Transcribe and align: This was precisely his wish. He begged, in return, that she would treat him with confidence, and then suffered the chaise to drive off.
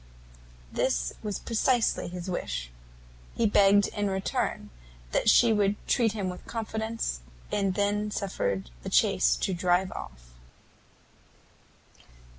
This 0.71 1.13
was 1.21 1.37
precisely 1.37 2.07
his 2.07 2.27
wish. 2.27 2.71
He 3.35 3.45
begged, 3.45 3.87
in 3.89 4.09
return, 4.09 4.71
that 5.11 5.29
she 5.29 5.53
would 5.53 5.75
treat 5.87 6.13
him 6.13 6.27
with 6.27 6.43
confidence, 6.47 7.19
and 7.51 7.75
then 7.75 8.09
suffered 8.09 8.71
the 8.81 8.89
chaise 8.89 9.35
to 9.35 9.53
drive 9.53 9.91
off. 9.91 10.31